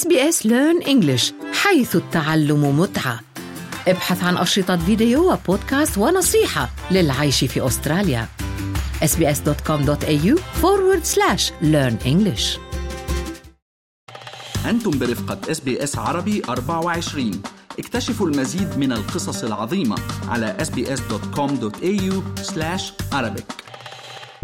SBS 0.00 0.36
Learn 0.44 0.78
English 0.86 1.32
حيث 1.52 1.96
التعلم 1.96 2.80
متعة. 2.80 3.20
ابحث 3.88 4.24
عن 4.24 4.36
أشرطة 4.36 4.76
فيديو 4.76 5.32
وبودكاست 5.32 5.98
ونصيحة 5.98 6.68
للعيش 6.90 7.44
في 7.44 7.66
أستراليا. 7.66 8.28
Sbs.com.au 9.02 10.38
forward 10.62 11.04
slash 11.04 11.50
learn 11.62 12.06
English. 12.06 12.58
أنتم 14.66 14.90
برفقة 14.98 15.50
اس 15.50 15.60
بي 15.60 15.84
اس 15.84 15.98
عربي 15.98 16.42
24 16.48 17.42
اكتشفوا 17.78 18.28
المزيد 18.28 18.78
من 18.78 18.92
القصص 18.92 19.44
العظيمة 19.44 19.96
على 20.28 20.56
sbs.com.au 20.60 22.14
arabic. 23.12 23.63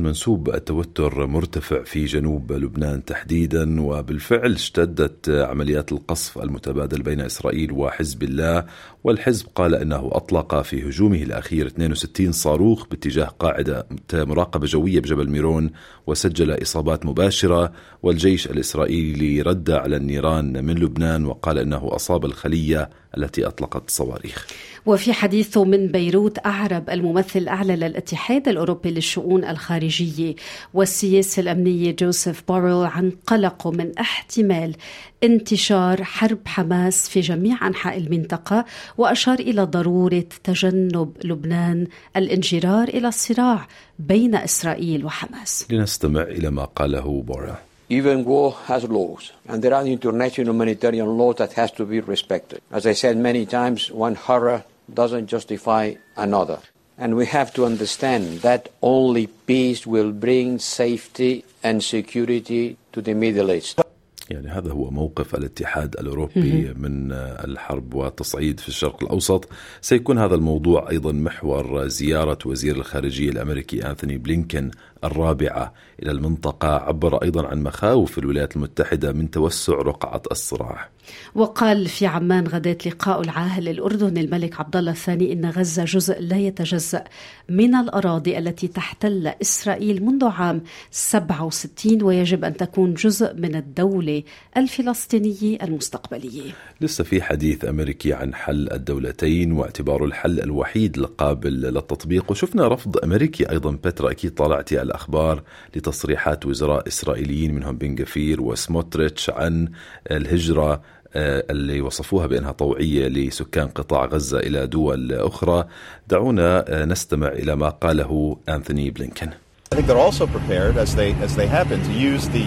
منسوب 0.02 0.48
التوتر 0.48 1.26
مرتفع 1.26 1.82
في 1.82 2.04
جنوب 2.04 2.52
لبنان 2.52 3.04
تحديدا 3.04 3.80
وبالفعل 3.80 4.52
اشتدت 4.52 5.30
عمليات 5.30 5.92
القصف 5.92 6.38
المتبادل 6.38 7.02
بين 7.02 7.20
إسرائيل 7.20 7.72
وحزب 7.72 8.22
الله. 8.22 8.64
والحزب 9.04 9.46
قال 9.54 9.74
إنه 9.74 10.10
أطلق 10.12 10.62
في 10.62 10.88
هجومه 10.88 11.22
الأخير 11.22 11.66
62 11.66 12.32
صاروخ 12.32 12.86
باتجاه 12.86 13.24
قاعدة 13.24 13.86
مراقبة 14.14 14.66
جوية 14.66 15.00
بجبل 15.00 15.30
ميرون 15.30 15.70
وسجل 16.06 16.62
إصابات 16.62 17.06
مباشرة. 17.06 17.72
والجيش 18.02 18.46
الإسرائيلي 18.46 19.42
رد 19.42 19.70
على 19.70 19.96
النيران 19.96 20.64
من 20.64 20.74
لبنان 20.74 21.26
وقال 21.26 21.58
إنه 21.58 21.88
أصاب 21.94 22.24
الخلية 22.24 22.90
التي 23.16 23.46
أطلقت 23.46 23.90
صواريخ. 23.90 24.46
وفي 24.86 25.12
حديثه 25.12 25.64
من 25.64 25.86
بيروت 25.86 26.46
أعرب 26.46 26.90
الممثل 26.90 27.38
الاعلى 27.38 27.76
للاتحاد 27.76 28.48
الأوروبي 28.48 28.90
للشؤون 28.90 29.44
الخارجيه 29.44 30.34
والسياسة 30.74 31.40
الامنيه 31.40 31.96
جوزيف 31.96 32.42
بوريل 32.48 32.86
عن 32.86 33.12
قلقه 33.26 33.70
من 33.70 33.98
احتمال 33.98 34.76
انتشار 35.24 36.04
حرب 36.04 36.38
حماس 36.46 37.08
في 37.08 37.20
جميع 37.20 37.66
أنحاء 37.66 37.98
المنطقة 37.98 38.64
وأشار 38.98 39.38
إلى 39.38 39.62
ضرورة 39.62 40.24
تجنب 40.44 41.12
لبنان 41.24 41.86
الانجرار 42.16 42.88
إلى 42.88 43.08
الصراع 43.08 43.68
بين 43.98 44.34
إسرائيل 44.34 45.04
وحماس. 45.04 45.66
لنستمع 45.70 46.22
إلى 46.22 46.50
ما 46.50 46.64
قاله 46.64 47.22
بوريل. 47.22 47.69
Even 47.89 48.25
war 48.25 48.51
has 48.65 48.83
laws, 48.85 49.31
and 49.47 49.61
there 49.61 49.75
are 49.75 49.85
international 49.85 50.47
humanitarian 50.47 51.17
laws 51.19 51.35
that 51.35 51.53
has 51.53 51.71
to 51.73 51.85
be 51.85 51.99
respected. 51.99 52.59
As 52.71 52.87
I 52.87 52.93
said 52.93 53.15
many 53.17 53.45
times, 53.45 53.91
one 53.91 54.15
horror 54.15 54.63
doesn't 54.91 55.27
justify 55.27 55.93
another. 56.17 56.59
And 56.97 57.15
we 57.15 57.25
have 57.27 57.53
to 57.55 57.65
understand 57.65 58.41
that 58.41 58.69
only 58.81 59.27
peace 59.27 59.85
will 59.85 60.11
bring 60.11 60.59
safety 60.59 61.43
and 61.61 61.83
security 61.83 62.77
to 62.93 63.01
the 63.01 63.13
Middle 63.13 63.51
East. 63.51 63.81
يعني 64.29 64.47
هذا 64.47 64.71
هو 64.71 64.89
موقف 64.89 65.35
الاتحاد 65.35 65.95
الاوروبي 65.99 66.73
من 66.73 67.11
الحرب 67.11 67.93
والتصعيد 67.93 68.59
في 68.59 68.67
الشرق 68.67 69.03
الاوسط 69.03 69.49
سيكون 69.81 70.17
هذا 70.17 70.35
الموضوع 70.35 70.89
ايضا 70.89 71.11
محور 71.11 71.87
زياره 71.87 72.37
وزير 72.45 72.75
الخارجيه 72.75 73.29
الامريكي 73.29 73.89
انثوني 73.89 74.17
بلينكن 74.17 74.71
الرابعة 75.04 75.72
إلى 76.02 76.10
المنطقة 76.10 76.68
عبر 76.68 77.22
أيضا 77.22 77.46
عن 77.46 77.62
مخاوف 77.62 78.18
الولايات 78.18 78.56
المتحدة 78.56 79.12
من 79.12 79.30
توسع 79.30 79.72
رقعة 79.72 80.22
الصراع. 80.30 80.88
وقال 81.34 81.86
في 81.86 82.06
عمان 82.06 82.46
غداة 82.46 82.78
لقاء 82.86 83.20
العاهل 83.20 83.68
الأردني 83.68 84.20
الملك 84.20 84.60
عبد 84.60 84.76
الله 84.76 84.90
الثاني 84.90 85.32
إن 85.32 85.50
غزة 85.50 85.84
جزء 85.84 86.20
لا 86.20 86.36
يتجزأ 86.36 87.04
من 87.48 87.74
الأراضي 87.74 88.38
التي 88.38 88.68
تحتل 88.68 89.32
إسرائيل 89.42 90.04
منذ 90.04 90.24
عام 90.24 90.62
67 90.90 92.02
ويجب 92.02 92.44
أن 92.44 92.56
تكون 92.56 92.94
جزء 92.94 93.34
من 93.34 93.54
الدولة 93.54 94.22
الفلسطينية 94.56 95.58
المستقبلية 95.62 96.52
لسه 96.80 97.04
في 97.04 97.22
حديث 97.22 97.64
أمريكي 97.64 98.12
عن 98.12 98.34
حل 98.34 98.72
الدولتين 98.72 99.52
واعتباره 99.52 100.04
الحل 100.04 100.40
الوحيد 100.40 100.98
القابل 100.98 101.52
للتطبيق. 101.52 102.30
وشفنا 102.30 102.68
رفض 102.68 102.96
أمريكي 103.04 103.50
أيضا. 103.50 103.70
بترا 103.70 104.10
أكيد 104.10 104.34
طالعتي 104.34 104.82
الأخبار 104.90 105.42
لتصريحات 105.76 106.46
وزراء 106.46 106.88
إسرائيليين 106.88 107.54
منهم 107.54 107.76
بن 107.76 107.94
جفير 107.94 108.40
وسموتريتش 108.40 109.30
عن 109.30 109.68
الهجرة 110.10 110.80
اللي 111.16 111.80
وصفوها 111.80 112.26
بانها 112.26 112.52
طوعيه 112.52 113.08
لسكان 113.08 113.68
قطاع 113.68 114.04
غزه 114.04 114.38
إلى 114.38 114.66
دول 114.66 115.12
أخرى 115.12 115.64
دعونا 116.08 116.64
نستمع 116.84 117.28
إلى 117.28 117.56
ما 117.56 117.68
قاله 117.68 118.36
انثوني 118.48 118.90
بلينكن 118.90 119.30
I 119.72 119.76
think 119.76 119.86
they're 119.86 120.06
also 120.10 120.26
prepared 120.26 120.76
as 120.76 120.96
they 120.96 121.12
as 121.26 121.36
they 121.36 121.46
have 121.46 121.68
been 121.68 121.82
to 121.90 121.92
use 121.92 122.28
the 122.28 122.46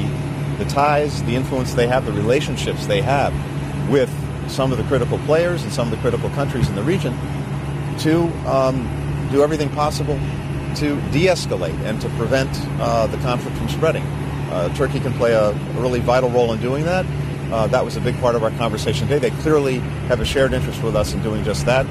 the 0.62 0.66
ties, 0.66 1.24
the 1.24 1.36
influence 1.42 1.74
they 1.74 1.88
have, 1.88 2.06
the 2.06 2.12
relationships 2.24 2.86
they 2.94 3.02
have 3.02 3.34
with 3.90 4.12
some 4.48 4.72
of 4.74 4.78
the 4.78 4.84
critical 4.92 5.18
players 5.30 5.64
and 5.64 5.72
some 5.72 5.86
of 5.88 5.94
the 5.96 6.02
critical 6.06 6.30
countries 6.40 6.68
in 6.72 6.76
the 6.76 6.84
region 6.84 7.14
to 8.06 8.14
um, 8.58 8.76
do 9.32 9.42
everything 9.42 9.70
possible 9.70 10.18
to 10.76 11.00
de-escalate 11.12 11.78
and 11.82 12.00
to 12.02 12.10
prevent 12.10 12.50
uh, 12.80 13.08
the 13.08 13.18
conflict 13.18 13.58
from 13.58 13.70
spreading. 13.70 14.04
Uh, 14.04 14.74
Turkey 14.76 15.00
can 15.00 15.14
play 15.14 15.34
a 15.34 15.54
really 15.80 16.00
vital 16.00 16.30
role 16.30 16.54
in 16.54 16.62
doing 16.62 16.86
that. 16.86 17.06
Uh, 17.52 17.68
that 17.68 17.84
was 17.84 17.98
a 17.98 18.02
big 18.02 18.18
part 18.20 18.36
of 18.36 18.44
our 18.44 18.52
conversation 18.52 19.08
today. 19.08 19.30
They 19.30 19.42
clearly 19.42 19.80
have 20.10 20.20
a 20.20 20.26
shared 20.26 20.54
interest 20.54 20.82
with 20.84 20.96
us 20.96 21.14
in 21.14 21.22
doing 21.22 21.44
just 21.44 21.66
that. 21.66 21.86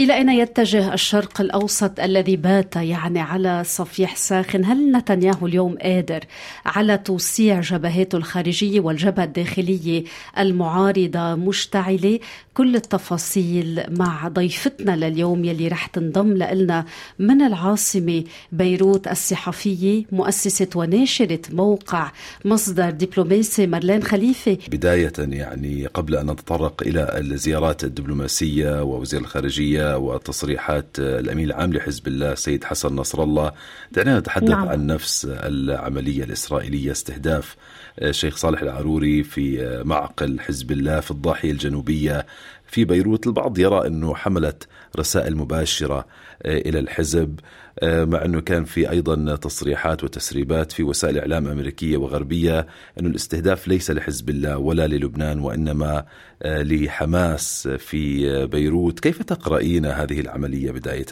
إلى 0.00 0.14
أين 0.14 0.28
يتجه 0.28 0.94
الشرق 0.94 1.40
الأوسط 1.40 2.00
الذي 2.00 2.36
بات 2.36 2.76
يعني 2.76 3.20
على 3.20 3.62
صفيح 3.64 4.16
ساخن؟ 4.16 4.64
هل 4.64 4.92
نتنياهو 4.92 5.46
اليوم 5.46 5.78
قادر 5.82 6.20
على 6.66 6.98
توسيع 6.98 7.60
جبهاته 7.60 8.16
الخارجية 8.16 8.80
والجبهة 8.80 9.24
الداخلية 9.24 10.04
المعارضة 10.38 11.34
مشتعلة؟ 11.34 12.18
كل 12.54 12.76
التفاصيل 12.76 13.82
مع 13.88 14.28
ضيفتنا 14.28 14.96
لليوم 14.96 15.44
يلي 15.44 15.68
رح 15.68 15.86
تنضم 15.86 16.32
لنا 16.32 16.84
من 17.18 17.42
العاصمة 17.42 18.24
بيروت 18.52 19.08
الصحفية 19.08 20.04
مؤسسة 20.12 20.68
وناشرة 20.74 21.40
موقع 21.52 22.10
مصدر 22.44 22.90
دبلوماسي 22.90 23.66
مارلين 23.66 24.02
خليفة. 24.02 24.58
بداية 24.70 25.12
يعني 25.18 25.86
قبل 25.86 26.16
أن 26.16 26.30
نتطرق 26.30 26.82
إلى 26.86 27.18
الزيارات 27.18 27.84
الدبلوماسية 27.84 28.82
ووزير 28.82 29.20
الخارجية 29.20 29.87
وتصريحات 29.96 30.86
الأمين 30.98 31.44
العام 31.44 31.72
لحزب 31.72 32.08
الله 32.08 32.32
السيد 32.32 32.64
حسن 32.64 32.96
نصر 32.96 33.22
الله 33.22 33.52
دعنا 33.92 34.18
نتحدث 34.18 34.50
نعم. 34.50 34.68
عن 34.68 34.86
نفس 34.86 35.24
العملية 35.30 36.24
الإسرائيلية 36.24 36.92
استهداف 36.92 37.56
الشيخ 38.02 38.36
صالح 38.36 38.62
العروري 38.62 39.22
في 39.22 39.80
معقل 39.84 40.40
حزب 40.40 40.72
الله 40.72 41.00
في 41.00 41.10
الضاحية 41.10 41.50
الجنوبية 41.50 42.26
في 42.68 42.84
بيروت 42.84 43.26
البعض 43.26 43.58
يرى 43.58 43.86
أنه 43.86 44.14
حملت 44.14 44.68
رسائل 44.98 45.36
مباشرة 45.36 46.06
إلى 46.46 46.78
الحزب 46.78 47.40
مع 47.82 48.24
أنه 48.24 48.40
كان 48.40 48.64
في 48.64 48.90
أيضا 48.90 49.36
تصريحات 49.36 50.04
وتسريبات 50.04 50.72
في 50.72 50.82
وسائل 50.82 51.18
إعلام 51.18 51.46
أمريكية 51.46 51.96
وغربية 51.96 52.66
أنه 53.00 53.08
الاستهداف 53.08 53.68
ليس 53.68 53.90
لحزب 53.90 54.30
الله 54.30 54.58
ولا 54.58 54.86
للبنان 54.86 55.40
وإنما 55.40 56.04
لحماس 56.44 57.68
في 57.68 58.46
بيروت 58.46 59.00
كيف 59.00 59.22
تقرأين 59.22 59.86
هذه 59.86 60.20
العملية 60.20 60.70
بداية؟ 60.70 61.04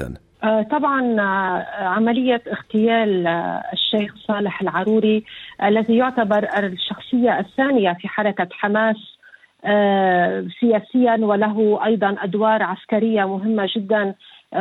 طبعا 0.71 1.21
عملية 1.79 2.43
اغتيال 2.53 3.27
الشيخ 3.73 4.15
صالح 4.29 4.61
العروري 4.61 5.25
الذي 5.63 5.97
يعتبر 5.97 6.49
الشخصية 6.59 7.39
الثانية 7.39 7.97
في 8.01 8.09
حركة 8.09 8.49
حماس 8.53 9.16
سياسيا 10.61 11.17
وله 11.21 11.81
أيضا 11.85 12.17
أدوار 12.23 12.63
عسكرية 12.63 13.25
مهمة 13.25 13.69
جدا 13.77 14.15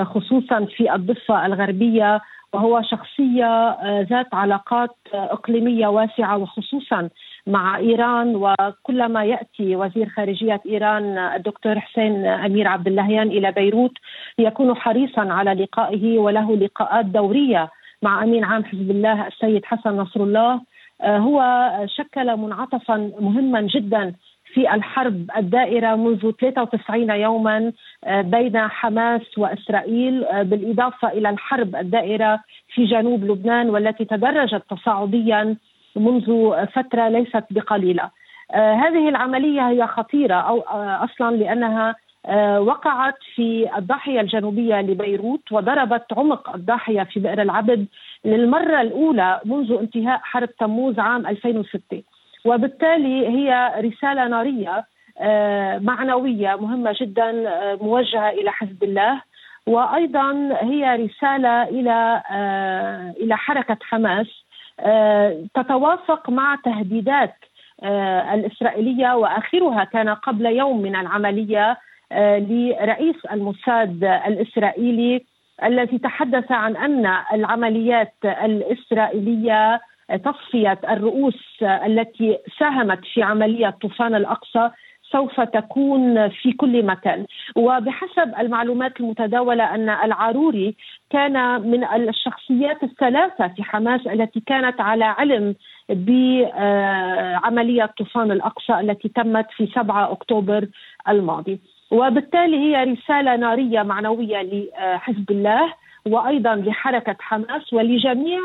خصوصا 0.03 0.65
في 0.65 0.93
الضفة 0.95 1.45
الغربية 1.45 2.21
وهو 2.53 2.81
شخصية 2.81 3.77
ذات 4.01 4.33
علاقات 4.33 4.95
إقليمية 5.13 5.87
واسعة 5.87 6.37
وخصوصا 6.37 7.09
مع 7.47 7.77
إيران. 7.77 8.35
وكلما 8.35 9.23
يأتي 9.23 9.75
وزير 9.75 10.09
خارجية 10.09 10.61
إيران 10.65 11.17
الدكتور 11.17 11.79
حسين 11.79 12.25
أمير 12.25 12.67
عبد 12.67 12.87
اللهيان 12.87 13.27
إلى 13.27 13.51
بيروت 13.51 13.91
يكون 14.39 14.75
حريصا 14.75 15.21
على 15.21 15.53
لقائه 15.53 16.17
وله 16.17 16.55
لقاءات 16.55 17.05
دورية 17.05 17.69
مع 18.01 18.23
أمين 18.23 18.43
عام 18.43 18.63
حزب 18.63 18.91
الله 18.91 19.27
السيد 19.27 19.65
حسن 19.65 19.97
نصر 19.97 20.23
الله 20.23 20.61
هو 21.03 21.69
شكل 21.85 22.37
منعطفا 22.37 23.11
مهما 23.19 23.61
جدا 23.61 24.13
في 24.55 24.73
الحرب 24.73 25.31
الدائرة 25.37 25.95
منذ 25.95 26.31
93 26.31 27.09
يوما 27.09 27.71
بين 28.07 28.57
حماس 28.57 29.37
وإسرائيل 29.37 30.25
بالإضافة 30.43 31.07
إلى 31.07 31.29
الحرب 31.29 31.75
الدائرة 31.75 32.39
في 32.73 32.85
جنوب 32.85 33.23
لبنان 33.23 33.69
والتي 33.69 34.05
تدرجت 34.05 34.63
تصاعديا 34.69 35.55
منذ 35.95 36.51
فترة 36.67 37.07
ليست 37.09 37.43
بقليلة. 37.49 38.09
هذه 38.53 39.09
العملية 39.09 39.69
هي 39.69 39.87
خطيرة 39.87 40.35
أو 40.35 40.59
أصلا 40.79 41.35
لأنها 41.35 41.95
وقعت 42.59 43.17
في 43.35 43.77
الضاحية 43.77 44.21
الجنوبية 44.21 44.81
لبيروت 44.81 45.51
وضربت 45.51 46.05
عمق 46.17 46.55
الضاحية 46.55 47.03
في 47.03 47.19
بئر 47.19 47.41
العبد 47.41 47.85
للمرة 48.25 48.81
الأولى 48.81 49.39
منذ 49.45 49.71
انتهاء 49.71 50.19
حرب 50.23 50.49
تموز 50.55 50.99
عام 50.99 51.27
2006. 51.27 52.01
وبالتالي 52.45 53.27
هي 53.27 53.73
رسالة 53.77 54.27
نارية 54.27 54.85
معنوية 55.79 56.55
مهمة 56.55 56.95
جدا 57.01 57.31
موجهة 57.81 58.29
إلى 58.29 58.51
حزب 58.51 58.83
الله. 58.83 59.21
وأيضا 59.67 60.57
هي 60.61 60.95
رسالة 60.95 61.63
إلى 61.63 62.21
إلى 63.17 63.37
حركة 63.37 63.77
حماس 63.81 64.27
تتوافق 65.53 66.29
مع 66.29 66.55
تهديدات 66.63 67.35
الإسرائيلية. 68.33 69.15
واخرها 69.15 69.83
كان 69.83 70.09
قبل 70.09 70.45
يوم 70.45 70.81
من 70.81 70.95
العملية 70.95 71.77
لرئيس 72.11 73.25
الموساد 73.31 74.03
الإسرائيلي 74.03 75.25
الذي 75.63 75.97
تحدث 75.97 76.51
عن 76.51 76.75
أن 76.75 77.13
العمليات 77.33 78.13
الإسرائيلية 78.25 79.81
تصفية 80.23 80.79
الرؤوس 80.89 81.63
التي 81.63 82.37
ساهمت 82.59 83.05
في 83.13 83.23
عملية 83.23 83.69
طوفان 83.81 84.15
الأقصى 84.15 84.69
سوف 85.11 85.41
تكون 85.41 86.29
في 86.29 86.51
كل 86.51 86.85
مكان. 86.85 87.25
وبحسب 87.55 88.33
المعلومات 88.39 88.99
المتداولة 88.99 89.75
أن 89.75 89.89
العاروري 89.89 90.75
كان 91.09 91.61
من 91.61 91.83
الشخصيات 91.83 92.83
الثلاثة 92.83 93.47
في 93.47 93.63
حماس 93.63 94.07
التي 94.07 94.39
كانت 94.39 94.81
على 94.81 95.05
علم 95.05 95.55
بعملية 95.89 97.85
طوفان 97.97 98.31
الأقصى 98.31 98.79
التي 98.79 99.09
تمت 99.09 99.51
في 99.51 99.67
7 99.75 100.11
أكتوبر 100.11 100.67
الماضي. 101.09 101.59
وبالتالي 101.91 102.57
هي 102.57 102.83
رسالة 102.83 103.35
نارية 103.35 103.83
معنوية 103.83 104.41
لحزب 104.41 105.31
الله 105.31 105.73
وأيضا 106.07 106.55
لحركة 106.55 107.15
حماس 107.19 107.73
ولجميع 107.73 108.39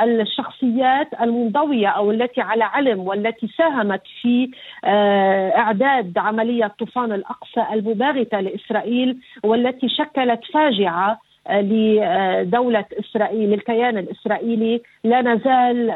الشخصيات 0.00 1.08
المنضوية 1.20 1.88
أو 1.88 2.10
التي 2.10 2.40
على 2.40 2.64
علم 2.64 3.00
والتي 3.00 3.48
ساهمت 3.58 4.02
في 4.22 4.50
آه، 4.84 5.56
إعداد 5.56 6.18
عملية 6.18 6.74
طوفان 6.78 7.12
الأقصى 7.12 7.64
المباغتة 7.72 8.40
لإسرائيل 8.40 9.18
والتي 9.44 9.88
شكلت 9.88 10.40
فاجعة 10.54 11.20
آه، 11.48 11.60
لدولة 11.60 12.84
إسرائيل 13.00 13.52
الكيان 13.52 13.98
الإسرائيلي. 13.98 14.82
لا 15.04 15.22
نزال 15.22 15.88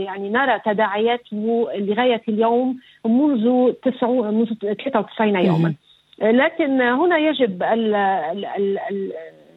يعني 0.00 0.30
نرى 0.30 0.60
تداعياته 0.64 1.68
لغاية 1.74 2.22
اليوم 2.28 2.78
منذ 3.06 3.72
منذ 4.08 4.54
93 4.74 5.36
يوما. 5.36 5.74
لكن 6.22 6.80
هنا 6.80 7.18
يجب 7.18 7.62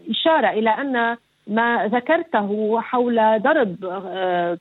الإشارة 0.05 0.49
إلى 0.49 0.69
أن 0.69 1.17
ما 1.47 1.87
ذكرته 1.87 2.81
حول 2.81 3.39
ضرب 3.41 3.85
آه، 3.85 4.57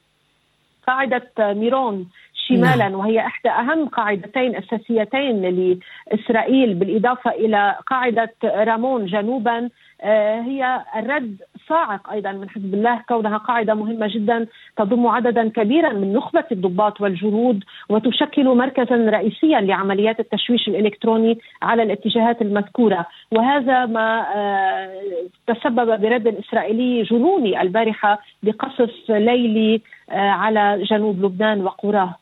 قاعدة 0.87 1.31
ميرون 1.38 2.08
شمالا 2.34 2.88
نعم. 2.88 2.94
وهي 2.94 3.20
إحدى 3.20 3.50
أهم 3.50 3.88
قاعدتين 3.88 4.56
أساسيتين 4.56 5.43
لإسرائيل 5.43 6.75
بالإضافة 6.75 7.31
إلى 7.31 7.76
قاعدة 7.87 8.34
رامون 8.44 9.06
جنوبا 9.06 9.69
آه، 10.00 10.40
هي 10.40 10.84
الرد 10.96 11.37
صاعق 11.69 12.11
أيضا 12.11 12.32
من 12.32 12.50
حزب 12.50 12.75
الله 12.75 13.03
كونها 13.09 13.37
قاعدة 13.37 13.75
مهمة 13.75 14.06
جدا 14.14 14.47
تضم 14.76 15.06
عددا 15.06 15.49
كبيرا 15.49 15.93
من 15.93 16.12
نخبة 16.12 16.44
الضباط 16.53 17.00
والجنود 17.00 17.64
وتشكل 17.88 18.44
مركزا 18.44 18.97
رئيسيا 18.97 19.61
لعمليات 19.61 20.20
التشويش 20.20 20.69
الإلكتروني 20.69 21.38
على 21.62 21.82
الاتجاهات 21.82 22.43
المذكورة. 22.43 23.06
وهذا 23.32 23.87
ما 23.87 24.26
آه، 24.37 25.03
تسبب 25.47 26.00
برد 26.00 26.26
إسرائيلي 26.26 27.03
جنوني 27.03 27.61
البارحة 27.62 28.19
بقصف 28.43 29.11
ليلي 29.11 29.81
آه، 30.11 30.31
على 30.31 30.82
جنوب 30.91 31.25
لبنان 31.25 31.61
وقراه. 31.61 32.21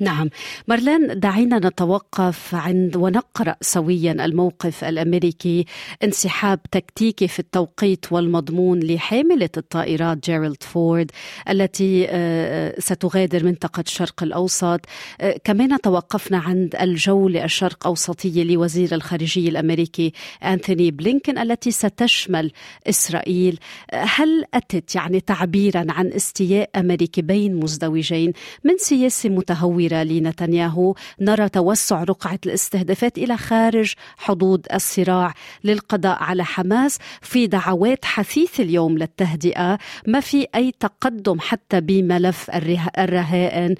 نعم. 0.00 0.30
مارلين 0.68 1.20
دعينا 1.20 1.58
نتوقف 1.58 2.54
عند 2.54 2.96
ونقرأ 2.96 3.56
سويا 3.60 4.12
الموقف 4.12 4.84
الأمريكي. 4.84 5.64
انسحاب 6.04 6.60
تكتيكي 6.70 7.28
في 7.28 7.38
التوقيت 7.38 8.12
والمضمون 8.12 8.80
لحاملة 8.80 9.48
الطائرات 9.56 10.24
جيرالد 10.24 10.62
فورد 10.62 11.10
التي 11.50 12.06
آه، 12.08 12.10
آه، 12.10 12.80
ستغادر 12.80 13.44
منطقة 13.44 13.80
الشرق 13.80 14.22
الأوسط. 14.22 14.80
آه، 15.20 15.40
كمان 15.44 15.80
توقفنا 15.80 16.38
عند 16.38 16.76
الجوله 16.80 17.44
الشرق 17.44 17.86
اوسطيه 17.86 18.44
لوزير 18.44 18.94
الخارجية 18.94 19.48
الأمريكي 19.48 20.12
أنثوني 20.44 20.90
بلينكن 20.90 21.38
التي 21.38 21.70
ستشمل 21.70 22.52
إسرائيل. 22.88 23.58
هل 23.94 24.44
أتت 24.54 24.94
يعني 24.94 25.20
تعبيرا 25.20 25.86
عن 25.88 26.06
استياء 26.12 26.70
أمريكي 26.76 27.22
بين 27.22 27.54
مزدوجين 27.54 28.32
من 28.64 28.78
سياسه 28.78 29.28
متهوره 29.28 29.85
كبيرة 29.86 30.02
لنتنياهو 30.02 30.94
نرى 31.20 31.48
توسع 31.48 32.04
رقعة 32.04 32.38
الاستهدافات 32.46 33.18
إلى 33.18 33.36
خارج 33.36 33.94
حدود 34.18 34.66
الصراع 34.74 35.32
للقضاء 35.64 36.22
على 36.22 36.44
حماس 36.44 36.98
في 37.22 37.46
دعوات 37.46 38.04
حثيث 38.04 38.60
اليوم 38.60 38.98
للتهدئة. 38.98 39.78
ما 40.06 40.20
في 40.20 40.46
أي 40.54 40.72
تقدم 40.80 41.36
حتى 41.40 41.80
بملف 41.80 42.50
الرهائن؟ 42.98 43.74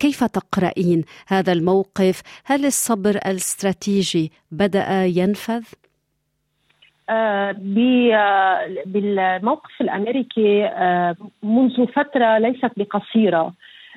كيف 0.00 0.24
تقرأين 0.24 1.04
هذا 1.28 1.52
الموقف؟ 1.52 2.22
هل 2.44 2.66
الصبر 2.66 3.10
الاستراتيجي 3.10 4.32
بدأ 4.50 5.04
ينفذ؟ 5.04 5.62
آه، 7.10 7.54
بالموقف 8.86 9.80
الأمريكي 9.80 10.64
آه، 10.64 11.16
منذ 11.42 11.86
فترة 11.86 12.38
ليست 12.38 12.70
بقصيرة. 12.76 13.52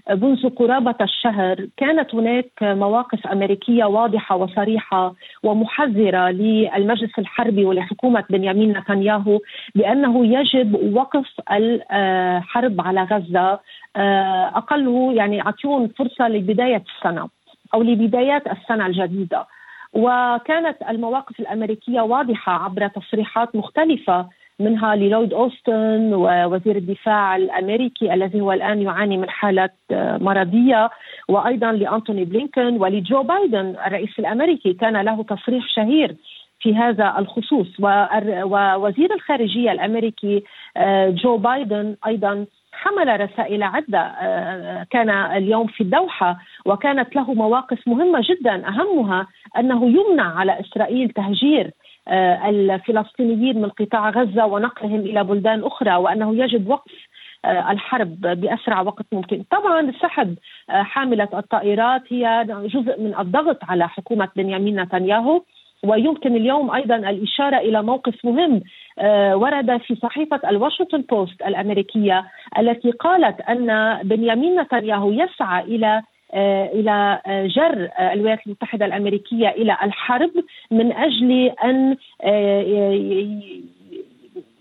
منذ 0.10 0.50
قرابة 0.50 0.96
الشهر 1.02 1.68
كانت 1.78 2.16
هناك 2.16 2.52
مواقف 2.62 3.28
أمريكية 3.28 3.86
واضحة 3.86 4.36
وصريحة 4.36 5.14
ومحذرة 5.44 6.30
للمجلس 6.30 7.20
الحربي 7.20 7.66
ولحكومة 7.66 8.24
بنيامين 8.30 8.78
نتنياهو 8.78 9.40
بأنه 9.76 10.26
يجب 10.26 10.96
وقف 10.96 11.26
الحرب 11.52 12.82
على 12.82 13.04
غزة 13.04 13.60
آه، 13.96 14.52
أقله 14.56 15.14
يعني 15.14 15.42
أعطيون 15.42 15.88
فرصة 15.88 16.28
لبداية 16.28 16.84
السنة 16.98 17.30
أو 17.74 17.84
لبدايات 17.84 18.48
السنة 18.48 18.86
الجديدة. 18.86 19.46
وكانت 19.94 20.78
المواقف 20.90 21.40
الأمريكية 21.40 22.02
واضحة 22.02 22.64
عبر 22.64 22.88
تصريحات 22.88 23.56
مختلفة 23.56 24.28
منها 24.60 24.96
للويد 24.96 25.34
أوستن 25.34 26.14
ووزير 26.14 26.76
الدفاع 26.76 27.36
الأمريكي 27.36 28.14
الذي 28.14 28.42
هو 28.42 28.52
الآن 28.52 28.82
يعاني 28.82 29.18
من 29.18 29.30
حالة 29.30 29.70
آه، 29.92 30.18
مرضية 30.18 30.90
وأيضا 31.30 31.72
لأنتوني 31.72 32.26
بلينكن 32.26 32.78
ولجو 32.82 33.24
بايدن 33.24 33.76
الرئيس 33.88 34.20
الأمريكي. 34.20 34.74
كان 34.74 34.98
له 35.02 35.24
تصريح 35.24 35.68
شهير 35.68 36.16
في 36.60 36.76
هذا 36.76 37.16
الخصوص. 37.18 37.68
ووزير 37.80 39.14
الخارجية 39.14 39.72
الأمريكي 39.72 40.44
آه، 40.78 41.10
جو 41.10 41.38
بايدن 41.38 41.96
أيضا 42.08 42.46
حمل 42.72 43.22
رسائل 43.22 43.64
عدة 43.64 44.00
آه، 44.00 44.86
كان 44.90 45.10
اليوم 45.10 45.68
في 45.68 45.82
الدوحة 45.82 46.38
وكانت 46.66 47.16
له 47.16 47.34
مواقف 47.34 47.88
مهمة 47.88 48.22
جدا. 48.30 48.68
أهمها 48.68 49.28
أنه 49.60 49.86
يمنع 49.86 50.40
على 50.40 50.60
إسرائيل 50.60 51.10
تهجير 51.10 51.72
الفلسطينيين 52.50 53.62
من 53.62 53.70
قطاع 53.70 54.10
غزة 54.10 54.46
ونقلهم 54.46 55.00
إلى 55.00 55.24
بلدان 55.24 55.64
أخرى 55.64 55.96
وأنه 55.96 56.36
يجب 56.36 56.70
وقف 56.70 56.92
آه، 57.46 57.72
الحرب 57.72 58.22
بأسرع 58.22 58.82
وقت 58.82 59.06
ممكن. 59.12 59.44
طبعا 59.52 59.92
سحب 60.02 60.36
آه، 60.70 60.84
حاملة 60.84 61.30
الطائرات 61.34 62.02
هي 62.10 62.46
جزء 62.48 63.02
من 63.02 63.16
الضغط 63.20 63.58
على 63.64 63.90
حكومة 63.90 64.30
بنيامين 64.36 64.80
نتنياهو 64.80 65.42
ويمكن 65.84 66.36
اليوم 66.36 66.72
أيضا 66.72 66.96
الإشارة 66.96 67.58
إلى 67.58 67.84
موقف 67.84 68.26
مهم 68.26 68.62
ورد 69.34 69.78
في 69.78 69.96
صحيفة 69.96 70.50
الواشنطن 70.50 71.02
بوست 71.02 71.42
الأمريكية 71.42 72.26
التي 72.60 72.92
قالت 72.92 73.42
أن 73.42 74.00
بنيامين 74.04 74.62
نتنياهو 74.62 75.12
يسعى 75.12 75.64
إلى 75.64 75.88
آه، 75.88 76.04
إلى 76.74 77.22
آه، 77.26 77.48
جر 77.48 77.90
آه، 78.00 78.14
الولايات 78.14 78.40
المتحدة 78.46 78.86
الأمريكية 78.86 79.50
إلى 79.50 79.78
الحرب 79.84 80.32
من 80.72 80.92
أجل 80.92 81.52
أن 81.64 81.98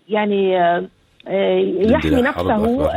يعني 0.09 0.53
يحمي 1.91 2.21
نفسه 2.21 2.89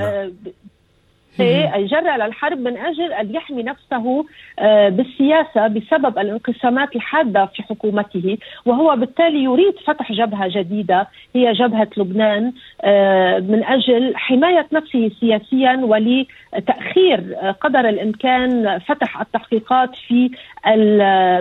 جرى 1.87 2.17
للحرب 2.17 2.59
من 2.59 2.77
أجل 2.77 3.13
أن 3.13 3.35
يحمي 3.35 3.63
نفسه 3.63 4.27
آه، 4.59 4.89
بالسياسة 4.89 5.67
بسبب 5.67 6.19
الانقسامات 6.19 6.97
الحادة 6.97 7.47
في 7.47 7.63
حكومته. 7.63 8.39
وهو 8.67 8.97
بالتالي 8.97 9.45
يريد 9.45 9.75
فتح 9.87 10.13
جبهة 10.13 10.49
جديدة 10.49 11.09
هي 11.35 11.53
جبهة 11.53 11.89
لبنان 11.97 12.53
آه، 12.81 13.39
من 13.39 13.65
أجل 13.65 14.17
حماية 14.17 14.67
نفسه 14.73 15.11
سياسيا 15.21 15.81
ولتأخير 15.83 17.35
قدر 17.61 17.89
الإمكان 17.89 18.79
فتح 18.79 19.21
التحقيقات 19.21 19.91
في 20.09 20.31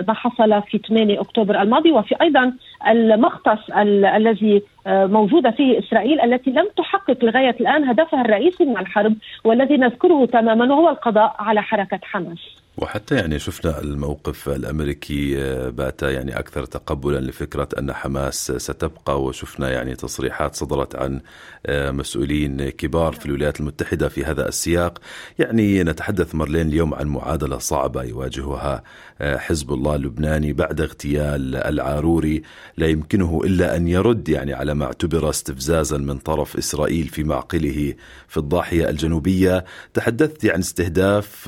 ما 0.08 0.14
حصل 0.14 0.62
في 0.62 0.78
8 0.78 1.20
أكتوبر 1.20 1.62
الماضي 1.62 1.92
وفي 1.92 2.14
أيضا 2.22 2.52
المختص 2.88 3.70
الذي 4.16 4.56
آه، 4.56 4.77
موجودة 4.88 5.50
فيه 5.50 5.78
إسرائيل 5.78 6.20
التي 6.20 6.50
لم 6.50 6.68
تحقق 6.76 7.24
لغاية 7.24 7.56
الآن 7.60 7.84
هدفها 7.84 8.20
الرئيسي 8.20 8.64
من 8.64 8.78
الحرب 8.78 9.14
والذي 9.44 9.76
نذكره 9.76 10.26
تماما 10.26 10.74
وهو 10.74 10.88
القضاء 10.88 11.36
على 11.38 11.62
حركة 11.62 12.00
حماس. 12.02 12.67
وحتى 12.78 13.14
يعني 13.14 13.38
شفنا 13.38 13.80
الموقف 13.80 14.48
الأمريكي 14.48 15.42
آه، 15.42 15.68
بات 15.68 16.02
يعني 16.02 16.38
أكثر 16.38 16.64
تقبلا 16.64 17.18
لفكرة 17.20 17.68
أن 17.78 17.92
حماس 17.92 18.52
ستبقى 18.56 19.22
وشفنا 19.22 19.70
يعني 19.70 19.94
تصريحات 19.94 20.54
صدرت 20.54 20.96
عن 20.96 21.20
آه، 21.66 21.90
مسؤولين 21.90 22.68
كبار 22.70 23.12
في 23.12 23.26
الولايات 23.26 23.60
المتحدة 23.60 24.08
في 24.08 24.24
هذا 24.24 24.48
السياق. 24.48 24.98
يعني 25.38 25.82
نتحدث 25.82 26.34
مرلين 26.34 26.68
اليوم 26.68 26.94
عن 26.94 27.06
معادلة 27.06 27.58
صعبة 27.58 28.02
يواجهها 28.02 28.82
آه، 29.20 29.36
حزب 29.36 29.72
الله 29.72 29.94
اللبناني 29.94 30.52
بعد 30.52 30.80
اغتيال 30.80 31.56
العاروري. 31.56 32.42
لا 32.76 32.86
يمكنه 32.86 33.40
إلا 33.44 33.76
أن 33.76 33.88
يرد 33.88 34.28
يعني 34.28 34.52
على 34.52 34.74
ما 34.74 34.84
اعتبر 34.84 35.30
استفزازا 35.30 35.98
من 35.98 36.18
طرف 36.18 36.56
إسرائيل 36.56 37.08
في 37.08 37.24
معقله 37.24 37.94
في 38.28 38.36
الضاحية 38.36 38.88
الجنوبية. 38.90 39.64
تحدثت 39.94 40.46
عن 40.46 40.58
استهداف 40.58 41.46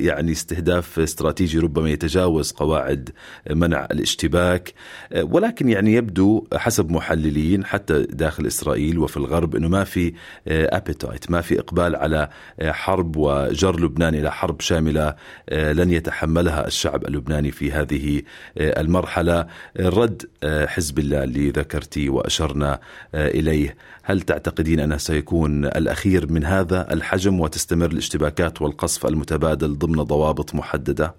يعني 0.00 0.32
استهداف 0.32 0.67
أهداف 0.68 0.98
استراتيجي 0.98 1.58
ربما 1.58 1.90
يتجاوز 1.90 2.52
قواعد 2.52 3.10
منع 3.50 3.84
الاشتباك 3.90 4.72
ولكن 5.20 5.68
يعني 5.68 5.94
يبدو 5.94 6.46
حسب 6.54 6.90
محللين 6.90 7.64
حتى 7.64 8.02
داخل 8.02 8.46
إسرائيل 8.46 8.98
وفي 8.98 9.16
الغرب 9.16 9.56
أنه 9.56 9.68
ما 9.68 9.84
في 9.84 10.12
أبيتايت 10.46 11.30
ما 11.30 11.40
في 11.40 11.58
إقبال 11.58 11.96
على 11.96 12.28
حرب 12.62 13.16
وجر 13.16 13.80
لبنان 13.80 14.14
إلى 14.14 14.32
حرب 14.32 14.60
شاملة 14.60 15.14
لن 15.52 15.90
يتحملها 15.90 16.66
الشعب 16.66 17.06
اللبناني 17.06 17.50
في 17.50 17.72
هذه 17.72 18.22
المرحلة. 18.56 19.46
رد 19.80 20.22
حزب 20.44 20.98
الله 20.98 21.24
اللي 21.24 21.50
ذكرتي 21.50 22.08
وأشرنا 22.08 22.80
إليه 23.14 23.76
هل 24.02 24.20
تعتقدين 24.20 24.80
أنه 24.80 24.96
سيكون 24.96 25.64
الأخير 25.64 26.32
من 26.32 26.44
هذا 26.44 26.92
الحجم 26.92 27.40
وتستمر 27.40 27.90
الاشتباكات 27.90 28.62
والقصف 28.62 29.06
المتبادل 29.06 29.78
ضمن 29.78 30.02
ضوابط 30.02 30.54
محددة؟ 30.58 31.14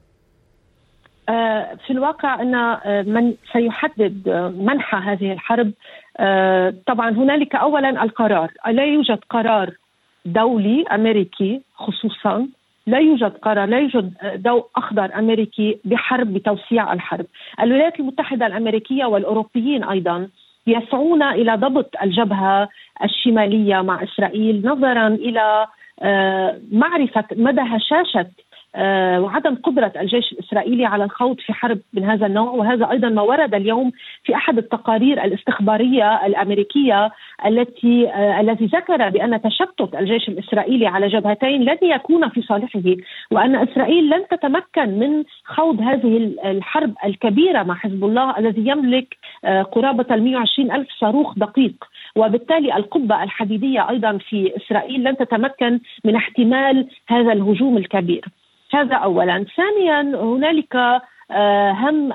آه، 1.30 1.78
في 1.86 1.94
الواقع 1.94 2.42
أن 2.42 2.56
آه، 2.56 3.02
من 3.02 3.34
سيحدد 3.54 4.28
آه، 4.28 4.48
منحى 4.48 4.98
هذه 4.98 5.32
الحرب 5.32 5.72
طبعا 6.88 7.10
هنالك 7.10 7.56
اولا 7.56 8.04
القرار، 8.04 8.52
لا 8.68 8.86
يوجد 8.86 9.20
قرار 9.30 9.74
دولي 10.26 10.86
أمريكي 10.92 11.62
خصوصا 11.76 12.48
لا 12.88 13.00
يوجد 13.00 13.34
قرار 13.42 13.66
لا 13.66 13.80
يوجد 13.80 14.14
ضوء 14.36 14.66
أخضر 14.76 15.20
أمريكي 15.20 15.80
بحرب 15.86 16.34
بتوسيع 16.34 16.94
الحرب. 16.94 17.26
الولايات 17.62 18.00
المتحدة 18.00 18.48
الأمريكية 18.48 19.06
والأوروبيين 19.06 19.84
أيضا 19.84 20.28
يسعون 20.68 21.24
إلى 21.24 21.56
ضبط 21.56 21.90
الجبهة 22.04 22.70
الشمالية 23.04 23.82
مع 23.82 24.04
إسرائيل 24.04 24.62
نظرا 24.66 25.08
إلى 25.08 25.68
معرفة 26.72 27.26
مدى 27.32 27.62
هشاشة 27.62 28.28
وعدم 29.20 29.56
قدرة 29.56 29.94
الجيش 30.00 30.32
الإسرائيلي 30.32 30.86
على 30.86 31.04
الخوض 31.04 31.40
في 31.40 31.54
حرب 31.54 31.80
من 31.94 32.04
هذا 32.04 32.26
النوع. 32.26 32.52
وهذا 32.52 32.92
أيضا 32.92 33.10
ما 33.10 33.22
ورد 33.22 33.54
اليوم 33.56 33.92
في 34.24 34.36
أحد 34.36 34.58
التقارير 34.58 35.24
الاستخبارية 35.24 36.26
الأمريكية 36.26 37.12
التي 37.46 38.10
آه، 38.10 38.40
الذي 38.40 38.66
ذكر 38.66 39.10
بأن 39.10 39.42
تشتت 39.42 39.96
الجيش 40.00 40.30
الإسرائيلي 40.30 40.88
على 40.88 41.08
جبهتين 41.08 41.64
لن 41.64 41.78
يكون 41.82 42.30
في 42.30 42.42
صالحه 42.42 42.96
وأن 43.32 43.56
إسرائيل 43.56 44.10
لن 44.10 44.28
تتمكن 44.32 45.00
من 45.00 45.24
خوض 45.46 45.82
هذه 45.82 46.18
الحرب 46.46 46.94
الكبيرة 47.06 47.64
مع 47.64 47.76
حزب 47.76 48.06
الله 48.06 48.38
الذي 48.38 48.68
يملك 48.68 49.18
آه، 49.46 49.62
قرابة 49.62 50.16
ال 50.16 50.24
120 50.24 50.72
ألف 50.72 50.90
صاروخ 51.00 51.34
دقيق. 51.38 51.86
وبالتالي 52.16 52.76
القبة 52.76 53.24
الحديدية 53.24 53.90
أيضا 53.90 54.18
في 54.18 54.52
إسرائيل 54.58 55.04
لن 55.04 55.18
تتمكن 55.18 55.80
من 56.06 56.16
احتمال 56.16 56.88
هذا 57.08 57.34
الهجوم 57.34 57.78
الكبير. 57.78 58.26
هذا 58.74 58.96
اولا. 58.96 59.46
ثانيا 59.58 60.02
هنالك 60.02 60.76
آه، 61.32 61.72
هم 61.72 62.14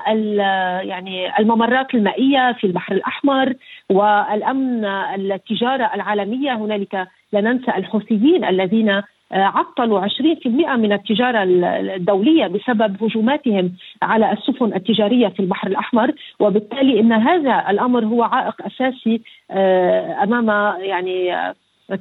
يعني 0.87 1.39
الممرات 1.39 1.95
المائية 1.95 2.53
في 2.53 2.67
البحر 2.67 2.95
الأحمر 2.95 3.53
والأمن 3.89 4.85
التجارة 4.85 5.91
العالمية. 5.95 6.53
هنالك 6.53 7.07
لا 7.33 7.41
ننسى 7.41 7.71
الحوثيين 7.71 8.45
الذين 8.45 8.89
آه، 8.89 9.03
عطلوا 9.31 9.99
20% 9.99 10.75
من 10.75 10.91
التجارة 10.93 11.43
الدولية 11.43 12.47
بسبب 12.47 13.03
هجوماتهم 13.03 13.71
على 14.01 14.31
السفن 14.31 14.73
التجارية 14.73 15.27
في 15.27 15.39
البحر 15.39 15.67
الأحمر. 15.67 16.11
وبالتالي 16.39 16.99
إن 16.99 17.13
هذا 17.13 17.65
الأمر 17.69 18.05
هو 18.05 18.23
عائق 18.23 18.55
أساسي 18.65 19.21
آه، 19.51 20.23
أمام 20.23 20.49
يعني 20.81 21.35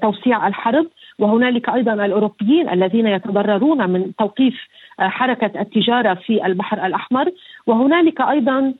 توسيع 0.02 0.46
الحرب 0.46 0.86
وهنالك 1.18 1.68
أيضا 1.68 1.92
الأوروبيين 1.92 2.68
الذين 2.68 3.06
يتضررون 3.06 3.90
من 3.90 4.14
توقيف 4.18 4.68
آه، 5.00 5.08
حركة 5.08 5.60
التجارة 5.60 6.14
في 6.14 6.46
البحر 6.46 6.86
الأحمر 6.86 7.30
وهنالك 7.66 8.20
أيضا 8.20 8.74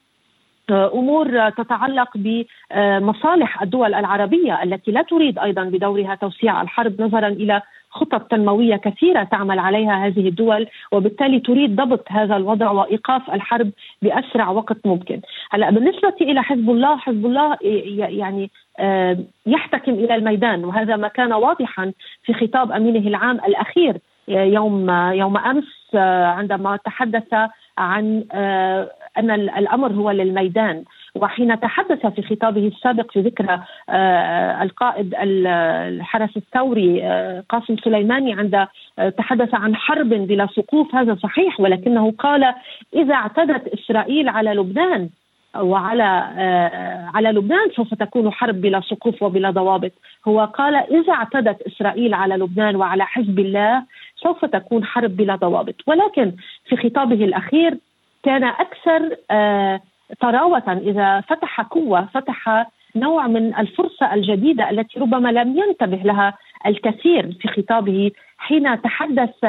آه، 0.70 0.90
أمور 0.94 1.50
تتعلق 1.50 2.08
بمصالح 2.14 3.62
الدول 3.62 3.94
العربية 3.94 4.62
التي 4.62 4.90
لا 4.90 5.02
تريد 5.02 5.38
أيضا 5.38 5.64
بدورها 5.64 6.14
توسيع 6.14 6.62
الحرب 6.62 7.02
نظرا 7.02 7.28
إلى 7.28 7.62
خطط 7.94 8.23
تنموية 8.30 8.76
كثيرة 8.76 9.23
تعمل 9.23 9.58
عليها 9.58 10.06
هذه 10.06 10.28
الدول 10.28 10.66
وبالتالي 10.92 11.40
تريد 11.40 11.76
ضبط 11.76 12.04
هذا 12.08 12.37
الوضع 12.37 12.70
وإيقاف 12.70 13.30
الحرب 13.30 13.70
بأسرع 14.02 14.49
وقت 14.50 14.76
ممكن. 14.84 15.20
هلأ 15.50 15.70
بالنسبة 15.70 16.14
إلى 16.20 16.42
حزب 16.42 16.70
الله، 16.70 16.96
حزب 16.96 17.26
الله 17.26 17.56
يعني 17.62 18.44
آه، 18.44 18.63
يحتكم 19.47 19.93
إلى 19.93 20.14
الميدان. 20.14 20.64
وهذا 20.64 20.97
ما 20.97 21.09
كان 21.09 21.33
واضحا 21.33 21.93
في 22.25 22.35
خطاب 22.35 22.73
أمينه 22.73 23.09
العام 23.09 23.37
الأخير 23.37 24.00
يوم 24.28 24.90
يوم 24.90 25.37
أمس 25.37 25.64
آه، 25.95 26.26
عندما 26.26 26.76
تحدث 26.76 27.35
عن 27.78 28.25
آه، 28.33 28.90
أن 29.19 29.31
الأمر 29.31 29.93
هو 29.93 30.11
للميدان. 30.11 30.85
وحين 31.14 31.61
تحدث 31.61 32.07
في 32.07 32.23
خطابه 32.23 32.66
السابق 32.66 33.12
في 33.12 33.21
ذكرى 33.21 33.61
آه، 33.88 34.62
القائد 34.62 35.14
الحرس 35.19 36.37
الثوري 36.37 37.02
قاسم 37.49 37.76
سليماني 37.76 38.33
عند 38.33 38.66
تحدث 39.19 39.54
عن 39.54 39.76
حرب 39.76 40.09
بلا 40.09 40.47
سقوف 40.47 40.95
هذا 40.95 41.14
صحيح 41.14 41.61
ولكنه 41.61 42.12
قال 42.19 42.54
إذا 42.95 43.14
اعتدت 43.14 43.69
إسرائيل 43.69 44.28
على 44.28 44.50
لبنان 44.50 45.09
وعلى 45.61 46.02
على 47.14 47.28
لبنان 47.28 47.70
سوف 47.76 47.94
تكون 47.94 48.32
حرب 48.32 48.61
بلا 48.61 48.80
سقوف 48.80 49.23
وبلا 49.23 49.50
ضوابط. 49.50 49.92
هو 50.28 50.44
قال 50.44 50.75
إذا 50.75 51.12
اعتدت 51.12 51.62
إسرائيل 51.62 52.14
على 52.14 52.34
لبنان 52.34 52.76
وعلى 52.76 53.06
حزب 53.06 53.38
الله 53.38 53.82
سوف 54.16 54.44
تكون 54.44 54.84
حرب 54.84 55.16
بلا 55.16 55.37
ضوابط. 55.37 55.75
ولكن 55.87 56.32
في 56.68 56.76
خطابه 56.76 57.25
الأخير 57.25 57.78
كان 58.23 58.44
أكثر 58.44 59.16
آه، 59.30 59.80
طراوة 60.20 60.73
إذا 60.87 61.20
فتح 61.20 61.61
قوة 61.61 62.08
فتح 62.14 62.66
نوع 62.96 63.26
من 63.26 63.54
الفرصة 63.54 64.14
الجديدة 64.14 64.70
التي 64.70 65.00
ربما 65.00 65.28
لم 65.28 65.58
ينتبه 65.58 65.96
لها 65.96 66.34
الكثير 66.66 67.32
في 67.40 67.49
خطابه 67.49 68.11
حين 68.38 68.82
تحدث 68.82 69.44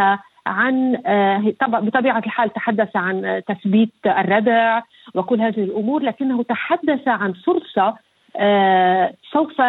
عن 0.45 1.01
آه، 1.05 1.53
بطبيعة 1.67 2.19
الحال 2.19 2.53
تحدث 2.53 2.95
عن 2.95 3.41
تثبيت 3.47 3.93
الردع 4.05 4.81
وكل 5.15 5.41
هذه 5.41 5.63
الأمور 5.63 6.03
لكنه 6.03 6.43
تحدث 6.43 7.07
عن 7.07 7.33
فرصة 7.33 7.95
آه، 8.37 9.13
سوف 9.31 9.61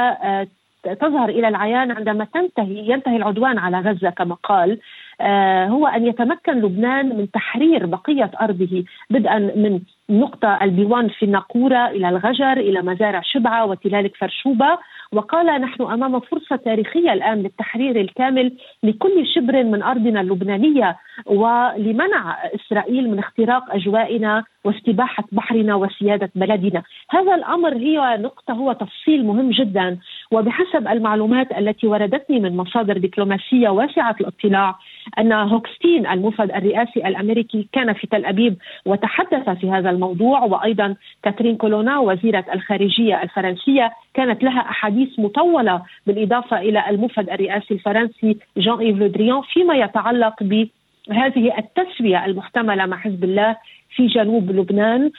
تظهر 0.94 1.28
إلى 1.28 1.48
العيان 1.48 1.90
عندما 1.90 2.26
تنتهي 2.34 2.90
ينتهي 2.90 3.16
العدوان 3.16 3.58
على 3.58 3.80
غزة 3.80 4.10
كما 4.10 4.34
قال 4.34 4.78
آه، 5.20 5.66
هو 5.66 5.86
أن 5.86 6.06
يتمكن 6.06 6.52
لبنان 6.52 7.16
من 7.16 7.30
تحرير 7.30 7.86
بقية 7.86 8.30
أرضه 8.40 8.84
بدءا 9.10 9.38
من 9.38 9.80
نقطة 10.10 10.58
البيوان 10.62 11.08
في 11.08 11.24
الناقورة 11.24 11.88
إلى 11.88 12.08
الغجر 12.08 12.52
إلى 12.52 12.82
مزارع 12.82 13.20
شبعة 13.24 13.66
وتلالك 13.66 14.16
فرشوبة. 14.16 14.78
وقال 15.12 15.46
نحن 15.60 15.82
أمام 15.82 16.20
فرصة 16.20 16.56
تاريخية 16.56 17.12
الآن 17.12 17.42
للتحرير 17.42 18.00
الكامل 18.00 18.52
لكل 18.82 19.26
شبر 19.34 19.64
من 19.64 19.82
أرضنا 19.82 20.20
اللبنانية 20.20 20.96
ولمنع 21.26 22.36
إسرائيل 22.54 23.10
من 23.10 23.18
اختراق 23.18 23.74
أجوائنا 23.74 24.44
واستباحة 24.64 25.24
بحرنا 25.32 25.74
وسيادة 25.74 26.30
بلدنا. 26.34 26.82
هذا 27.10 27.34
الأمر 27.34 27.76
هي 27.76 28.16
نقطة 28.20 28.54
هو 28.54 28.72
تفصيل 28.72 29.26
مهم 29.26 29.50
جدا. 29.50 29.98
وبحسب 30.30 30.88
المعلومات 30.88 31.58
التي 31.58 31.86
وردتني 31.86 32.40
من 32.40 32.56
مصادر 32.56 32.98
دبلوماسية 32.98 33.68
واسعة 33.68 34.16
الاطلاع 34.20 34.78
أن 35.18 35.32
هوكستين 35.32 36.06
الموفد 36.06 36.50
الرئاسي 36.50 37.08
الأمريكي 37.08 37.68
كان 37.72 37.92
في 37.92 38.06
تل 38.06 38.24
أبيب 38.24 38.56
وتحدث 38.86 39.48
في 39.50 39.70
هذا 39.70 39.90
الموضوع 39.90 40.44
وأيضا 40.44 40.94
كاترين 41.22 41.56
كولونا 41.56 41.98
وزيرة 41.98 42.44
الخارجية 42.54 43.22
الفرنسية 43.22 43.92
كانت 44.14 44.42
لها 44.42 44.60
أحاديث 44.60 45.18
مطولة 45.18 45.82
بالإضافة 46.06 46.58
إلى 46.58 46.84
الموفد 46.90 47.30
الرئاسي 47.30 47.74
الفرنسي 47.74 48.36
جان 48.56 48.78
إيف 48.78 48.98
لودريان 48.98 49.40
فيما 49.52 49.74
يتعلق 49.74 50.42
ب 50.42 50.66
هذه 51.10 51.58
التسوية 51.58 52.24
المحتملة 52.24 52.86
مع 52.86 52.96
حزب 52.96 53.24
الله 53.24 53.56
في 53.96 54.06
جنوب 54.06 54.50
لبنان 54.50 55.10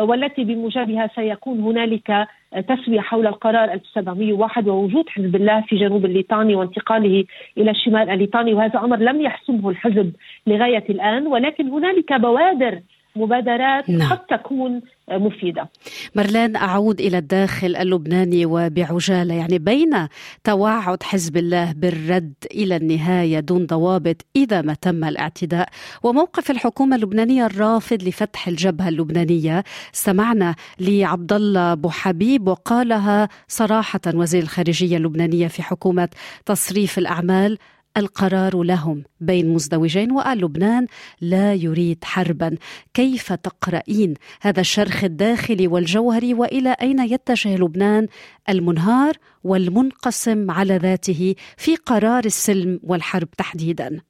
والتي 0.00 0.44
بموجبها 0.44 1.10
سيكون 1.14 1.60
هنالك 1.60 2.26
تسوية 2.68 3.00
حول 3.00 3.26
القرار 3.26 3.72
1701 3.72 4.68
ووجود 4.68 5.08
حزب 5.08 5.36
الله 5.36 5.60
في 5.60 5.76
جنوب 5.76 6.04
الليطاني 6.04 6.54
وانتقاله 6.54 7.24
إلى 7.58 7.70
الشمال 7.70 8.10
الليطاني 8.10 8.54
وهذا 8.54 8.78
أمر 8.78 8.96
لم 8.96 9.20
يحسمه 9.20 9.70
الحزب 9.70 10.12
لغاية 10.46 10.84
الآن 10.90 11.26
ولكن 11.26 11.68
هنالك 11.68 12.12
بوادر 12.12 12.80
مبادرات 13.16 13.90
نعم. 13.90 14.12
قد 14.12 14.18
تكون 14.18 14.82
مفيدة. 15.10 15.68
مرلان 16.14 16.56
أعود 16.56 17.00
إلى 17.00 17.18
الداخل 17.18 17.76
اللبناني 17.76 18.46
وبعجالة 18.46 19.34
يعني 19.34 19.58
بين 19.58 20.08
توعد 20.44 21.02
حزب 21.02 21.36
الله 21.36 21.72
بالرد 21.72 22.34
إلى 22.54 22.76
النهاية 22.76 23.40
دون 23.40 23.66
ضوابط 23.66 24.16
إذا 24.36 24.62
ما 24.62 24.74
تم 24.74 25.04
الاعتداء 25.04 25.68
وموقف 26.02 26.50
الحكومة 26.50 26.96
اللبنانية 26.96 27.46
الرافض 27.46 28.02
لفتح 28.02 28.48
الجبهة 28.48 28.88
اللبنانية 28.88 29.64
استمعنا 29.94 30.54
لعبد 30.80 31.32
الله 31.32 31.72
أبو 31.72 31.88
حبيب 31.88 32.48
وقالها 32.48 33.28
صراحة 33.48 34.00
وزير 34.14 34.42
الخارجية 34.42 34.96
اللبنانية 34.96 35.48
في 35.48 35.62
حكومة 35.62 36.08
تصريف 36.46 36.98
الأعمال 36.98 37.58
القرار 37.96 38.62
لهم 38.62 39.04
بين 39.20 39.54
مزدوجين 39.54 40.12
وآل 40.12 40.38
لبنان 40.38 40.86
لا 41.20 41.54
يريد 41.54 42.04
حربا. 42.04 42.56
كيف 42.94 43.32
تقرأين 43.32 44.14
هذا 44.42 44.60
الشرخ 44.60 45.04
الداخلي 45.04 45.68
والجوهري 45.68 46.34
وإلى 46.34 46.76
أين 46.82 46.98
يتجه 46.98 47.56
لبنان 47.56 48.06
المنهار 48.48 49.12
والمنقسم 49.44 50.50
على 50.50 50.76
ذاته 50.76 51.34
في 51.56 51.76
قرار 51.76 52.24
السلم 52.24 52.80
والحرب 52.82 53.30
تحديدا؟ 53.30 54.00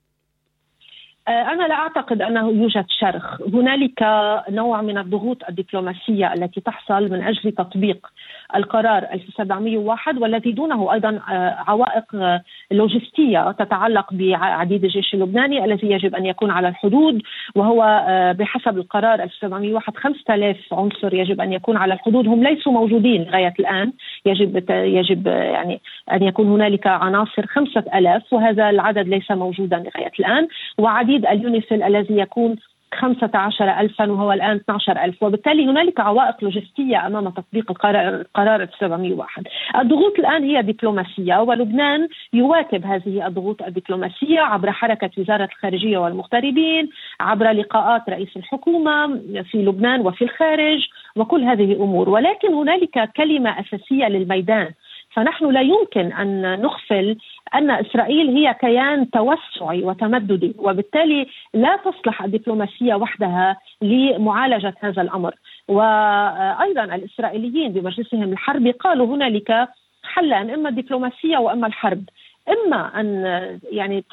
آه، 1.29 1.53
أنا 1.53 1.69
لا 1.69 1.75
أعتقد 1.75 2.23
أنه 2.23 2.49
يوجد 2.51 2.85
شرخ. 3.01 3.43
هنالك 3.55 4.03
نوع 4.51 4.83
من 4.83 4.99
الضغوط 4.99 5.39
الدبلوماسية 5.49 6.33
التي 6.35 6.61
تحصل 6.61 7.03
من 7.11 7.23
أجل 7.23 7.53
تطبيق 7.53 8.07
القرار 8.57 9.03
1701 9.13 10.19
والذي 10.19 10.53
دونه 10.53 10.93
أيضا 10.93 11.21
آه، 11.31 11.57
عوائق 11.67 12.05
آه، 12.15 12.43
لوجستية 12.71 13.53
تتعلق 13.53 14.13
بعديد 14.13 14.85
الجيش 14.85 15.15
اللبناني 15.15 15.65
الذي 15.65 15.91
يجب 15.91 16.15
أن 16.15 16.27
يكون 16.27 16.51
على 16.51 16.69
الحدود 16.69 17.23
وهو 17.55 18.05
بحسب 18.39 18.79
القرار 18.79 19.23
1701 19.23 19.97
5000 19.97 20.75
عنصر 20.75 21.15
يجب 21.15 21.41
أن 21.41 21.53
يكون 21.53 21.77
على 21.77 21.95
الحدود. 21.95 22.29
هم 22.29 22.45
ليسوا 22.45 22.73
موجودين 22.73 23.23
لغاية 23.23 23.55
الآن. 23.59 23.93
يجب 24.27 24.71
يجب 24.71 25.27
يعني 25.27 25.81
أن 26.13 26.23
يكون 26.23 26.47
هنالك 26.49 26.87
عناصر 26.87 27.47
5000 27.47 28.33
وهذا 28.33 28.71
العدد 28.71 29.09
ليس 29.09 29.31
موجودا 29.31 29.77
لغاية 29.77 30.13
الآن. 30.21 30.49
وعديد 30.79 31.15
تحديد 31.15 31.27
اليونيفيل 31.27 31.83
الذي 31.83 32.19
يكون 32.19 32.57
15 32.95 33.81
ألفا 33.81 34.11
وهو 34.11 34.33
الآن 34.33 34.57
12 34.57 35.05
ألف. 35.05 35.23
وبالتالي 35.23 35.67
هنالك 35.67 36.01
عوائق 36.01 36.37
لوجستية 36.43 37.07
أمام 37.07 37.29
تطبيق 37.29 37.71
القرار, 37.71 38.09
القرار 38.21 38.69
701 38.81 39.47
الضغوط 39.79 40.19
الآن 40.19 40.45
هي 40.45 40.63
دبلوماسية 40.63 41.37
ولبنان 41.41 42.09
يواكب 42.33 42.87
هذه 42.87 43.27
الضغوط 43.27 43.63
الدبلوماسية 43.63 44.41
عبر 44.41 44.73
حركة 44.73 45.11
وزارة 45.19 45.45
الخارجية 45.45 45.99
والمغتربين 45.99 46.91
عبر 47.21 47.51
لقاءات 47.51 48.11
رئيس 48.11 48.37
الحكومة 48.37 49.07
في 49.51 49.59
لبنان 49.59 50.01
وفي 50.01 50.25
الخارج 50.25 50.89
وكل 51.17 51.45
هذه 51.45 51.73
الأمور. 51.73 52.09
ولكن 52.09 52.55
هنالك 52.55 53.11
كلمة 53.17 53.61
أساسية 53.61 54.09
للميدان. 54.09 54.71
فنحن 55.15 55.51
لا 55.51 55.61
يمكن 55.61 56.13
أن 56.13 56.61
نغفل 56.63 57.17
أن 57.55 57.71
إسرائيل 57.71 58.37
هي 58.37 58.55
كيان 58.61 59.11
توسعي 59.11 59.83
وتمددي 59.83 60.55
وبالتالي 60.59 61.27
لا 61.55 61.77
تصلح 61.77 62.23
الدبلوماسية 62.23 62.95
وحدها 62.95 63.57
لمعالجة 63.83 64.75
هذا 64.81 65.03
الأمر. 65.03 65.35
وأيضا 65.69 66.85
الإسرائيليين 66.85 67.73
بمجلسهم 67.73 68.33
الحربي 68.33 68.71
قالوا 68.71 69.07
هنالك 69.07 69.69
حلان 70.05 70.51
إما 70.51 70.69
الدبلوماسية 70.69 71.39
وإما 71.39 71.67
الحرب. 71.67 72.05
إما 72.49 73.01
أن 73.01 73.25
يعني 73.73 74.05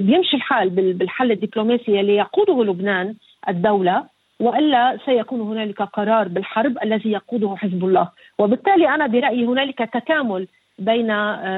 بيمشي 0.00 0.36
الحال 0.36 0.70
بالحل 0.70 1.32
الدبلوماسي 1.32 2.00
اللي 2.00 2.16
يقوده 2.16 2.64
لبنان 2.64 3.14
الدولة. 3.48 4.17
وإلا 4.40 4.98
سيكون 5.06 5.40
هنالك 5.40 5.82
قرار 5.82 6.28
بالحرب 6.28 6.78
الذي 6.82 7.10
يقوده 7.10 7.56
حزب 7.56 7.84
الله. 7.84 8.08
وبالتالي 8.38 8.88
أنا 8.88 9.06
برأيي 9.06 9.44
هنالك 9.44 9.78
تكامل 9.78 10.46
بين 10.78 11.06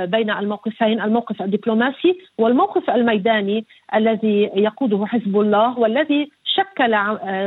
بين 0.05 0.31
الموقفين 0.31 1.01
الموقف 1.01 1.43
الدبلوماسي 1.43 2.19
والموقف 2.39 2.91
الميداني 2.91 3.65
الذي 3.95 4.51
يقوده 4.55 5.07
حزب 5.07 5.41
الله 5.41 5.79
والذي 5.79 6.31
شكل 6.45 6.91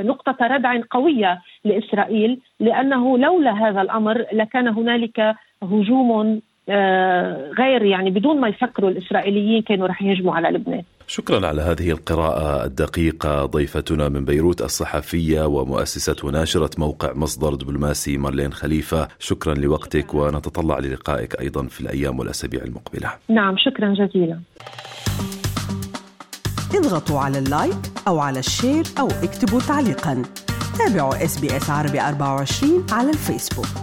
نقطة 0.07 0.47
ردع 0.47 0.81
قوية 0.91 1.41
لإسرائيل 1.65 2.39
لأنه 2.59 3.17
لولا 3.17 3.51
هذا 3.51 3.81
الأمر 3.81 4.25
لكان 4.33 4.67
هنالك 4.67 5.35
هجوم 5.63 6.41
آه، 6.69 7.49
غير 7.59 7.85
يعني 7.85 8.09
بدون 8.09 8.39
ما 8.39 8.47
يفكروا 8.47 8.89
الإسرائيليين 8.89 9.61
كانوا 9.61 9.87
رح 9.87 10.01
يهجموا 10.01 10.35
على 10.35 10.49
لبنان. 10.49 10.83
شكرا 11.07 11.47
على 11.47 11.61
هذه 11.61 11.91
القراءة 11.91 12.65
الدقيقة. 12.65 13.45
ضيفتنا 13.45 14.09
من 14.09 14.25
بيروت 14.25 14.61
الصحفية 14.61 15.45
ومؤسسة 15.45 16.15
وناشرة 16.23 16.69
موقع 16.77 17.13
مصدر 17.13 17.55
دبلوماسي 17.55 18.17
مارلين 18.17 18.53
خليفة. 18.53 19.07
شكرا 19.19 19.53
لوقتك 19.53 20.13
ونتطلع 20.13 20.79
للقائك 20.79 21.39
أيضا 21.39 21.67
في 21.67 21.81
الأيام 21.81 22.19
والأسابيع 22.19 22.63
المقبلة. 22.63 23.11
نعم 23.29 23.55
شكرا 23.57 23.93
جزيلا. 23.93 24.39
اضغطوا 26.75 27.19
على 27.19 27.39
ال 27.39 27.47
like 27.47 27.77
أو 28.07 28.19
على 28.19 28.39
ال 28.39 28.46
share 28.46 28.83
أو 28.99 29.07
اكتبوا 29.07 29.59
تعليقا. 29.59 30.23
تابعوا 30.77 31.25
إس 31.25 31.39
بي 31.39 31.57
إس 31.57 31.69
عربي 31.69 32.01
24 32.01 32.85
على 32.91 33.09
الفيسبوك. 33.09 33.82